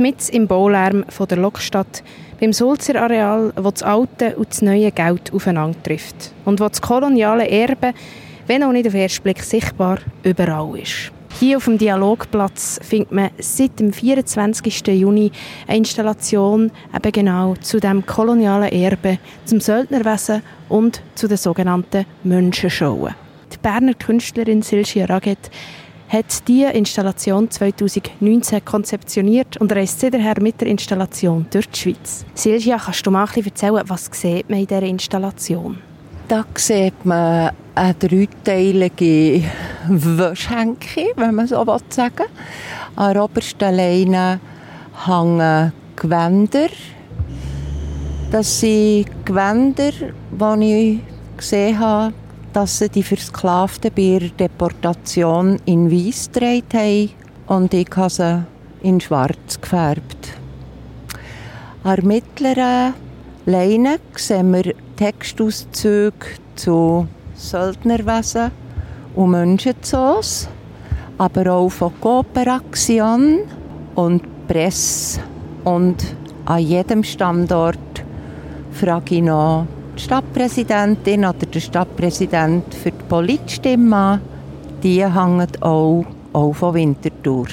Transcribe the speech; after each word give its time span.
Mit 0.00 0.28
im 0.28 0.46
Baulärm 0.46 1.04
von 1.08 1.26
der 1.26 1.38
Lokstadt, 1.38 2.04
beim 2.40 2.52
Sulzer 2.52 3.02
Areal, 3.02 3.52
wo 3.56 3.70
das 3.70 3.82
alte 3.82 4.36
und 4.36 4.50
das 4.50 4.62
neue 4.62 4.92
Geld 4.92 5.32
aufeinander 5.32 5.82
trifft 5.82 6.32
und 6.44 6.60
wo 6.60 6.68
das 6.68 6.80
koloniale 6.80 7.48
Erbe, 7.48 7.92
wenn 8.46 8.62
auch 8.62 8.70
nicht 8.70 8.86
auf 8.86 8.92
den 8.92 9.02
ersten 9.02 9.22
Blick 9.24 9.42
sichtbar, 9.42 9.98
überall 10.22 10.78
ist. 10.78 11.10
Hier 11.40 11.56
auf 11.56 11.64
dem 11.64 11.78
Dialogplatz 11.78 12.80
findet 12.82 13.12
man 13.12 13.30
seit 13.38 13.78
dem 13.78 13.92
24. 13.92 14.86
Juni 14.88 15.30
eine 15.66 15.78
Installation 15.78 16.70
eben 16.94 17.12
genau 17.12 17.54
zu 17.56 17.80
dem 17.80 18.06
kolonialen 18.06 18.72
Erbe, 18.72 19.18
zum 19.44 19.60
Söldnerwesen 19.60 20.42
und 20.68 21.02
zu 21.14 21.28
den 21.28 21.36
sogenannten 21.36 22.06
Menschenschauen. 22.24 23.14
Die 23.52 23.58
Berner 23.58 23.94
Künstlerin 23.94 24.62
Silvia 24.62 25.06
Raget 25.06 25.50
hat 26.08 26.48
diese 26.48 26.70
Installation 26.70 27.50
2019 27.50 28.64
konzeptioniert 28.64 29.58
und 29.58 29.72
reist 29.72 30.00
seither 30.00 30.40
mit 30.40 30.60
der 30.60 30.68
Installation 30.68 31.46
durch 31.50 31.68
die 31.68 31.78
Schweiz. 31.78 32.24
Silvia, 32.34 32.78
kannst 32.78 33.06
du 33.06 33.10
mal 33.10 33.28
erzählen, 33.34 33.82
was 33.86 34.10
sieht 34.12 34.48
man 34.48 34.60
in 34.60 34.66
dieser 34.66 34.82
Installation? 34.82 35.78
Da 36.28 36.44
sieht 36.54 37.04
man 37.04 37.52
eine 37.74 37.94
dreiteilige 37.94 39.42
Wäschhänke, 39.88 41.12
wenn 41.16 41.34
man 41.34 41.46
so 41.46 41.64
sagen 41.88 42.18
will. 42.18 42.26
An 42.96 43.14
der 43.14 43.24
obersten 43.24 43.74
Leine 43.74 44.40
hängen 45.06 45.72
Gewänder. 45.96 46.68
Das 48.30 48.60
sind 48.60 49.06
Gewänder, 49.24 49.92
die 49.92 51.00
ich 51.00 51.36
gesehen 51.36 51.78
habe, 51.78 52.12
dass 52.52 52.78
sie 52.78 52.88
die 52.88 53.02
Versklavten 53.02 53.90
bei 53.94 54.18
der 54.18 54.28
Deportation 54.30 55.58
in 55.64 55.90
Weiss 55.90 56.30
gedreht 56.32 56.72
haben 56.74 57.10
und 57.46 57.74
ich 57.74 57.88
habe 57.96 58.10
sie 58.10 58.44
in 58.82 59.00
schwarz 59.00 59.60
gefärbt. 59.60 60.38
An 61.84 61.96
der 61.96 62.04
mittleren 62.04 62.94
Leine 63.46 63.98
sehen 64.16 64.52
wir 64.52 64.74
Textauszüge 64.96 66.26
zu 66.54 67.06
Söldnerwesen 67.34 68.50
und 69.14 69.30
Menschenzoos, 69.30 70.48
aber 71.16 71.52
auch 71.52 71.68
von 71.68 71.92
Kooperation 72.00 73.38
und 73.94 74.22
Presse. 74.48 75.20
Und 75.64 76.16
an 76.44 76.58
jedem 76.58 77.02
Standort 77.04 77.78
frage 78.72 79.16
ich 79.16 79.22
noch 79.22 79.66
die 79.98 80.04
Stadtpräsidentin 80.04 81.24
oder 81.24 81.46
der 81.46 81.60
Stadtpräsident 81.60 82.72
für 82.72 82.92
die 82.92 83.04
Politstimme 83.08 83.96
an. 83.96 84.20
Die 84.82 85.04
hängen 85.04 85.48
auch, 85.60 86.04
auch 86.32 86.52
von 86.52 86.74
Winterthur. 86.74 87.48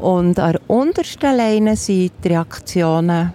Und 0.00 0.38
an 0.38 0.52
der 0.52 0.60
untersten 0.68 1.36
Leine 1.36 1.74
sind 1.74 2.12
die 2.22 2.28
Reaktionen 2.28 3.32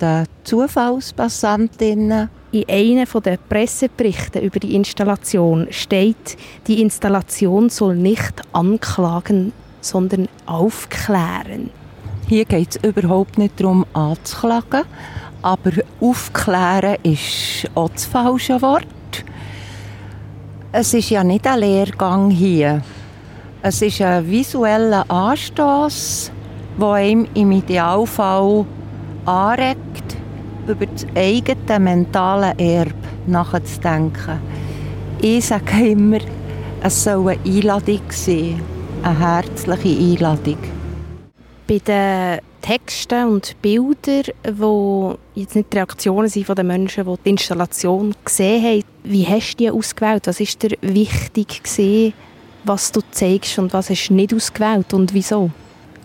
der 0.00 0.24
Zufallspassantinnen 0.44 2.30
in 2.52 2.64
einem 2.68 3.22
der 3.24 3.36
Presseberichte 3.36 4.38
über 4.38 4.60
die 4.60 4.76
Installation 4.76 5.66
steht, 5.70 6.36
die 6.68 6.80
Installation 6.80 7.68
soll 7.68 7.96
nicht 7.96 8.40
anklagen, 8.52 9.52
sondern 9.80 10.28
aufklären. 10.46 11.70
Hier 12.28 12.44
geht 12.44 12.76
es 12.76 12.88
überhaupt 12.88 13.36
nicht 13.36 13.60
darum, 13.60 13.84
anzuklagen, 13.92 14.84
aber 15.44 15.72
aufklären 16.00 16.96
ist 17.02 17.68
auch 17.74 17.90
das 17.90 18.06
falsche 18.06 18.60
Wort. 18.62 18.86
Es 20.72 20.94
ist 20.94 21.10
ja 21.10 21.22
nicht 21.22 21.46
ein 21.46 21.60
Lehrgang 21.60 22.30
hier. 22.30 22.80
Es 23.60 23.82
ist 23.82 24.00
ein 24.00 24.26
visueller 24.28 25.08
Anstoß, 25.10 26.32
der 26.80 26.88
einem 26.88 27.28
im 27.34 27.52
Idealfall 27.52 28.64
anregt, 29.26 30.16
über 30.66 30.86
das 30.86 31.06
eigene 31.14 31.78
mentale 31.78 32.54
Erbe 32.56 32.94
nachzudenken. 33.26 34.40
Ich 35.20 35.44
sage 35.44 35.90
immer, 35.90 36.20
es 36.82 37.04
soll 37.04 37.28
eine 37.28 37.40
Einladung 37.44 38.00
sein, 38.08 38.62
eine 39.02 39.18
herzliche 39.18 40.00
Einladung. 40.00 40.58
Bei 41.68 41.78
den 41.78 42.40
Texten 42.64 43.28
und 43.28 43.60
Bildern, 43.60 44.22
die 44.42 45.38
jetzt 45.38 45.54
nicht 45.54 45.70
die 45.70 45.76
Reaktionen 45.76 46.30
sind 46.30 46.46
von 46.46 46.56
den 46.56 46.66
Menschen, 46.66 47.04
die 47.04 47.14
die 47.22 47.28
Installation 47.28 48.14
gesehen 48.24 48.64
haben, 48.64 48.84
wie 49.02 49.26
hast 49.26 49.52
du 49.52 49.64
die 49.64 49.70
ausgewählt? 49.70 50.26
Was 50.26 50.40
ist 50.40 50.62
dir 50.62 50.74
wichtig 50.80 51.62
gewesen, 51.62 52.14
was 52.64 52.90
du 52.90 53.02
zeigst 53.10 53.58
und 53.58 53.74
was 53.74 53.90
hast 53.90 54.08
du 54.08 54.14
nicht 54.14 54.32
ausgewählt 54.32 54.94
und 54.94 55.12
wieso? 55.12 55.50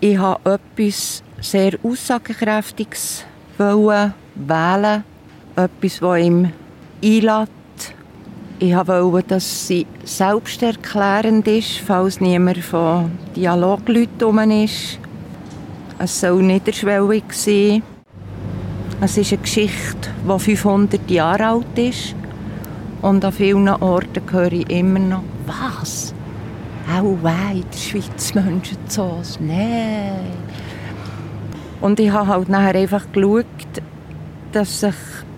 Ich 0.00 0.18
habe 0.18 0.60
etwas 0.76 1.22
sehr 1.40 1.78
Aussagekräftiges 1.82 3.24
wollen 3.56 4.12
wählen, 4.34 5.04
etwas, 5.56 5.98
das 5.98 6.18
ihm 6.18 6.52
einlädt. 7.02 7.48
Ich 8.58 8.74
wollte, 8.76 9.28
dass 9.28 9.66
sie 9.66 9.86
selbsterklärend 10.04 11.48
ist, 11.48 11.78
falls 11.78 12.20
niemand 12.20 12.58
von 12.58 13.12
Dialogleuten 13.34 14.18
herum 14.18 14.50
ist. 14.50 14.98
Es 16.02 16.18
soll 16.18 16.42
niederschwellig 16.42 17.24
sein. 17.30 17.82
Es 19.02 19.18
ist 19.18 19.34
eine 19.34 19.42
Geschichte, 19.42 20.08
die 20.24 20.38
500 20.38 21.10
Jahre 21.10 21.46
alt 21.46 21.78
ist. 21.78 22.14
Und 23.02 23.22
an 23.22 23.32
vielen 23.32 23.68
Orten 23.68 24.22
höre 24.32 24.52
ich 24.52 24.70
immer 24.70 24.98
noch, 24.98 25.22
was? 25.46 26.14
Auch 26.90 27.22
weit 27.22 27.54
in 27.54 27.70
der 27.70 27.78
Schweiz 27.78 28.34
Menschen 28.34 28.78
zu 28.88 29.20
Nein. 29.40 30.24
Und 31.82 32.00
ich 32.00 32.10
habe 32.10 32.28
halt 32.28 32.48
nachher 32.48 32.76
einfach 32.76 33.04
geschaut, 33.12 33.44
dass 34.52 34.80
sich 34.80 34.94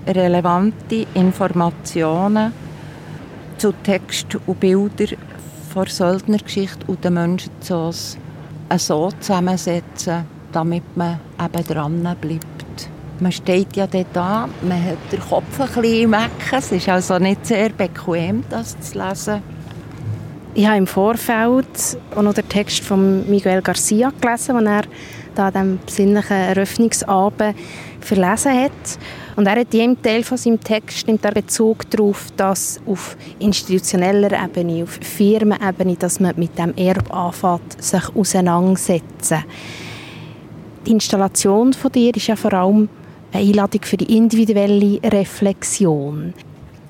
relevante 0.07 1.09
Informationen 1.15 2.53
zu 3.59 3.73
Text 3.83 4.39
und 4.47 4.61
Bildern 4.61 5.19
von 5.75 5.89
Söldnergeschichte 5.89 6.87
und 6.87 7.05
den 7.05 7.15
Menschenzoos 7.15 8.17
so 8.79 9.11
zusammensetzen, 9.19 10.25
damit 10.53 10.97
man 10.97 11.19
eben 11.43 11.65
dran 11.65 12.17
bleibt. 12.21 12.91
Man 13.21 13.33
steht 13.33 13.77
ja 13.77 13.87
dort 13.87 14.07
da, 14.13 14.49
man 14.63 14.85
hat 14.85 14.99
den 15.13 15.21
Kopf 15.21 15.61
ein 15.61 15.67
bisschen 15.67 15.85
im 15.85 16.13
Ecken, 16.13 16.59
es 16.59 16.73
ist 16.73 16.89
also 16.89 17.19
nicht 17.19 17.47
sehr 17.47 17.71
bequem, 17.71 18.43
das 18.51 18.79
zu 18.81 18.99
lesen. 18.99 19.43
Ich 20.55 20.67
habe 20.67 20.77
im 20.77 20.87
Vorfeld 20.87 21.97
auch 22.15 22.23
noch 22.23 22.35
den 22.35 22.49
Text 22.49 22.81
von 22.81 23.29
Miguel 23.31 23.63
Garcia 23.63 24.13
gelesen, 24.21 24.59
den 24.59 24.67
er 24.67 24.83
da 25.35 25.47
an 25.47 25.53
diesem 25.53 25.79
besinnlichen 25.87 26.37
Eröffnungsabend 26.37 27.57
verlesen 28.01 28.53
hat. 28.53 28.99
Und 29.37 29.47
er 29.47 29.61
hat 29.61 29.73
in 29.73 29.81
jedem 29.81 30.03
Teil 30.03 30.25
von 30.25 30.37
seinem 30.37 30.61
Text 30.61 31.07
nimmt 31.07 31.25
er 31.25 31.33
Bezug 31.33 31.89
darauf, 31.91 32.27
dass 32.37 32.81
auf 32.87 33.17
institutioneller 33.39 34.33
Ebene, 34.45 34.83
auf 34.83 34.99
Firmenebene, 35.01 35.97
dass 35.97 36.21
man 36.21 36.35
mit 36.37 36.59
dem 36.59 36.75
Erbe 36.77 37.15
anfängt, 37.15 37.83
sich 37.83 38.15
auseinandersetzen. 38.15 39.45
Die 40.87 40.91
Installation 40.91 41.73
von 41.73 41.93
dir 41.93 42.15
ist 42.17 42.27
ja 42.27 42.35
vor 42.35 42.53
allem 42.53 42.89
eine 43.33 43.45
Einladung 43.45 43.83
für 43.83 43.97
die 43.97 44.17
individuelle 44.17 45.01
Reflexion. 45.05 46.35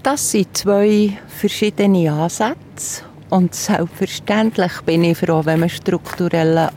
Das 0.02 0.30
sind 0.30 0.56
zwei 0.56 1.12
verschiedene 1.28 2.10
Ansätze 2.10 3.02
und 3.28 3.54
selbstverständlich 3.54 4.80
bin 4.86 5.04
ich 5.04 5.18
froh, 5.18 5.42
wenn 5.44 5.60
man 5.60 5.68
strukturellen 5.68 6.70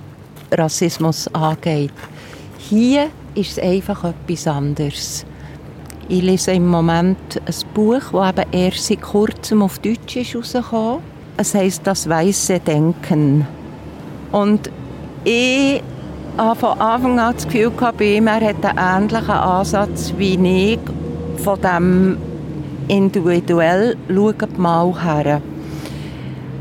Rassismus 0.51 1.27
angeht. 1.33 1.93
Hier 2.57 3.07
ist 3.33 3.57
es 3.57 3.59
einfach 3.59 4.03
etwas 4.03 4.47
anderes. 4.47 5.25
Ich 6.09 6.21
lese 6.21 6.51
im 6.51 6.67
Moment 6.67 7.17
ein 7.45 7.73
Buch, 7.73 8.11
das 8.11 8.29
eben 8.29 8.51
erst 8.51 8.87
seit 8.87 9.01
kurzem 9.01 9.63
auf 9.63 9.79
Deutsch 9.79 10.17
ist. 10.17 10.37
Es 11.37 11.55
heisst 11.55 11.81
«Das 11.87 12.07
weiße 12.07 12.59
Denken». 12.59 13.47
Und 14.31 14.69
ich 15.23 15.81
von 16.35 16.79
Anfang 16.79 17.19
an 17.19 17.33
das 17.33 17.45
Gefühl 17.45 17.71
gehabt, 17.71 17.97
bei 17.97 18.17
ihm, 18.17 18.27
er 18.27 18.41
hat 18.41 18.65
einen 18.65 19.03
ähnlichen 19.03 19.29
Ansatz 19.29 20.13
wie 20.17 20.73
ich 20.73 20.79
von 21.43 21.59
dem 21.61 22.17
individuell 22.87 23.95
«Schaut 24.07 24.57
mal 24.57 24.93
her». 25.03 25.41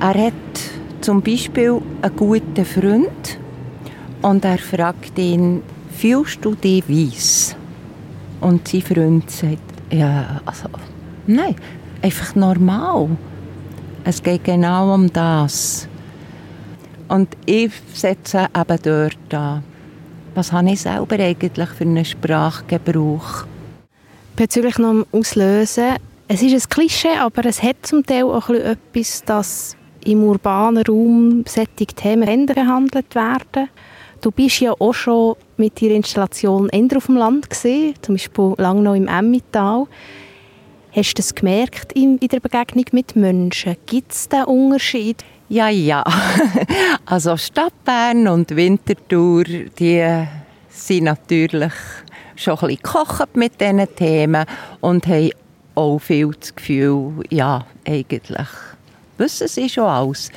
Er 0.00 0.26
hat 0.26 0.32
zum 1.00 1.23
Beispiel 1.23 1.81
einen 2.03 2.17
guten 2.17 2.65
Freund, 2.65 3.38
und 4.25 4.43
er 4.43 4.56
fragt 4.56 5.19
ihn, 5.19 5.62
fühlst 5.91 6.43
du 6.43 6.55
dich 6.55 6.88
weiss? 6.88 7.55
Und 8.41 8.67
sein 8.67 8.81
Freund 8.81 9.31
sagt, 9.31 9.59
ja, 9.91 10.41
also, 10.47 10.69
nein, 11.27 11.55
einfach 12.00 12.35
normal. 12.35 13.11
Es 14.03 14.23
geht 14.23 14.44
genau 14.44 14.94
um 14.94 15.12
das. 15.12 15.88
Und 17.14 17.28
ich 17.46 17.70
setze 17.93 18.49
eben 18.52 18.78
dort 18.82 19.34
an. 19.34 19.62
Was 20.34 20.50
habe 20.50 20.72
ich 20.72 20.81
selber 20.81 21.16
eigentlich 21.20 21.69
für 21.69 21.84
einen 21.84 22.05
Sprachgebrauch? 22.05 23.44
Bezüglich 24.34 24.78
noch 24.78 24.90
dem 24.90 25.06
Auslösen. 25.12 25.94
Es 26.26 26.43
ist 26.43 26.55
ein 26.55 26.69
Klischee, 26.69 27.16
aber 27.20 27.46
es 27.46 27.62
hat 27.62 27.76
zum 27.82 28.05
Teil 28.05 28.25
auch 28.25 28.50
etwas, 28.50 29.22
dass 29.22 29.76
im 30.05 30.25
urbanen 30.25 30.82
Raum 30.84 31.44
solche 31.46 31.87
Themen 31.87 32.46
behandelt 32.46 33.14
werden 33.14 33.69
Du 34.20 34.32
bist 34.32 34.58
ja 34.58 34.72
auch 34.72 34.94
schon 34.94 35.37
mit 35.56 35.81
deiner 35.81 35.94
Installation 35.94 36.69
eher 36.70 36.96
auf 36.96 37.06
dem 37.06 37.17
Land 37.17 37.49
gesehen, 37.49 37.94
zum 38.02 38.17
Beispiel 38.17 38.55
lange 38.56 38.82
noch 38.82 38.96
im 38.96 39.06
Emmental. 39.06 39.87
Hast 40.90 41.12
du 41.12 41.14
das 41.14 41.32
gemerkt 41.32 41.93
in, 41.93 42.19
der 42.19 42.40
Begegnung 42.40 42.87
mit 42.90 43.14
Menschen? 43.14 43.76
Gibt 43.87 44.10
es 44.10 44.28
diesen 44.28 44.46
Unterschied? 44.46 45.25
Ja, 45.49 45.69
ja. 45.69 46.05
Also 47.06 47.37
Stadt 47.37 47.85
Bern 47.85 48.26
und 48.29 48.56
Winterthur, 48.56 49.44
die 49.44 50.26
sind 50.70 51.05
natürlich 51.05 51.73
schon 52.35 52.55
ein 52.55 52.61
bisschen 52.61 52.82
gekocht 52.82 53.37
mit 53.37 53.61
diesen 53.61 53.94
Themen 53.94 54.46
und 54.81 55.06
haben 55.06 55.31
auch 55.75 55.99
viel 55.99 56.31
das 56.38 56.55
Gefühl, 56.55 57.25
ja, 57.31 57.67
eigentlich 57.87 58.49
wissen 59.19 59.49
sie 59.49 59.69
schon 59.69 59.85
alles. 59.85 60.31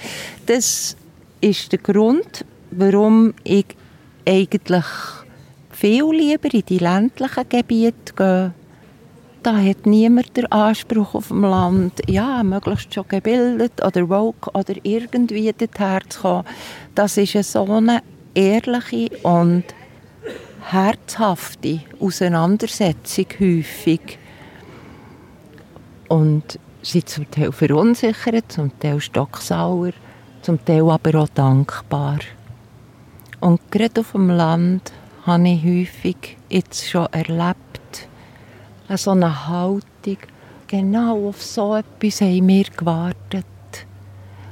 Das 0.46 0.96
ist 1.42 1.72
der 1.72 1.80
Grund, 1.80 2.46
warum 2.72 3.34
ich 3.44 3.66
eigentlich 4.28 4.86
viel 5.72 6.12
lieber 6.12 6.54
in 6.54 6.66
die 6.68 6.80
ländlichen 6.80 7.50
Gebiete 7.50 8.14
gehe. 8.16 8.54
Da 9.48 9.56
hat 9.56 9.86
niemand 9.86 10.36
den 10.36 10.52
Anspruch 10.52 11.16
auf 11.16 11.30
dem 11.30 11.44
Land, 11.44 12.02
ja, 12.10 12.44
möglichst 12.44 12.94
schon 12.94 13.08
gebildet 13.08 13.82
oder 13.82 14.10
woke 14.10 14.52
oder 14.52 14.74
irgendwie 14.84 15.54
dorthin 15.54 16.02
zu 16.10 16.20
kommen. 16.20 16.44
Das 16.94 17.16
ist 17.16 17.34
eine 17.34 17.44
so 17.46 17.64
eine 17.64 18.04
ehrliche 18.36 19.08
und 19.24 19.64
herzhafte 20.64 21.80
Auseinandersetzung 21.98 23.28
häufig. 23.40 24.20
Und 26.10 26.60
sie 26.82 27.06
zum 27.06 27.32
Teil 27.32 27.54
verunsichert, 27.54 28.52
zum 28.52 28.78
Teil 28.82 29.00
stocksauer, 29.00 29.92
zum 30.42 30.66
Teil 30.66 30.90
aber 30.90 31.22
auch 31.22 31.30
dankbar. 31.30 32.20
Und 33.40 33.62
gerade 33.72 34.02
auf 34.02 34.12
dem 34.12 34.30
Land 34.30 34.92
habe 35.26 35.48
ich 35.48 35.64
häufig 35.64 36.36
jetzt 36.50 36.90
schon 36.90 37.08
erlebt, 37.14 37.67
so 38.96 39.12
eine 39.12 39.48
Haltung, 39.48 40.18
genau 40.68 41.28
auf 41.30 41.44
so 41.44 41.76
etwas 41.76 42.22
haben 42.22 42.48
wir 42.48 42.66
gewartet. 42.66 43.46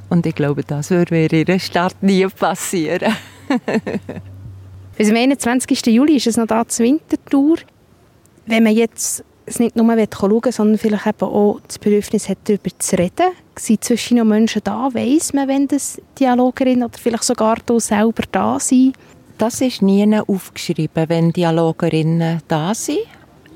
Und 0.10 0.26
ich 0.26 0.36
glaube, 0.36 0.64
das 0.64 0.90
würde 0.90 1.14
mir 1.14 1.32
in 1.32 1.48
einer 1.48 1.60
Stadt 1.60 1.96
nie 2.02 2.28
passieren. 2.28 3.14
Bis 4.98 5.10
am 5.10 5.16
21. 5.16 5.86
Juli 5.88 6.18
ist 6.18 6.28
es 6.28 6.38
noch 6.38 6.48
da 6.48 6.68
zur 6.68 6.86
Wintertour. 6.86 7.58
Wenn 8.46 8.64
man 8.64 8.76
jetzt 8.76 9.24
es 9.46 9.60
nicht 9.60 9.76
nur 9.76 9.86
schauen 9.86 10.44
will, 10.44 10.52
sondern 10.52 10.78
vielleicht 10.78 11.06
eben 11.06 11.26
auch 11.26 11.60
das 11.68 11.80
Bedürfnis 11.80 12.30
hat, 12.30 12.40
darüber 12.46 12.70
zu 12.78 12.98
reden. 12.98 13.32
Sind 13.58 13.84
zwischen 13.84 14.18
noch 14.18 14.26
Menschen 14.26 14.62
da? 14.64 14.90
Weiss 14.94 15.34
man, 15.34 15.48
wenn 15.48 15.68
das 15.68 16.02
Dialogerin 16.20 16.84
oder 16.84 16.98
vielleicht 16.98 17.24
sogar 17.24 17.58
du 17.66 17.80
selber 17.80 18.24
da 18.32 18.60
sind? 18.60 18.96
Das 19.38 19.62
ist 19.62 19.82
nie 19.82 20.20
aufgeschrieben, 20.20 21.10
wenn 21.10 21.32
Dialogerinnen 21.32 22.42
da 22.48 22.74
sind. 22.74 23.00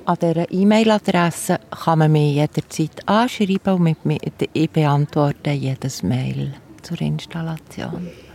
An 0.09 0.17
dieser 0.19 0.51
E-Mail-Adresse 0.51 1.59
kann 1.69 1.99
man 1.99 2.11
mich 2.11 2.33
jederzeit 2.33 3.07
anschreiben 3.07 3.73
und 3.75 3.83
mit 3.83 4.05
mir, 4.05 4.17
ich 4.53 4.69
beantworte 4.71 5.51
jedes 5.51 6.01
Mail 6.01 6.55
zur 6.81 6.99
Installation. 6.99 8.07